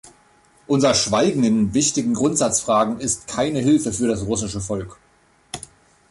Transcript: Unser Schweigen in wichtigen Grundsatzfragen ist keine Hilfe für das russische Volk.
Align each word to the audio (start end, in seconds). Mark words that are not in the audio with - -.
Unser 0.65 0.95
Schweigen 0.95 1.43
in 1.43 1.75
wichtigen 1.75 2.15
Grundsatzfragen 2.15 2.99
ist 2.99 3.27
keine 3.27 3.59
Hilfe 3.59 3.93
für 3.93 4.07
das 4.07 4.25
russische 4.25 4.59
Volk. 4.59 4.97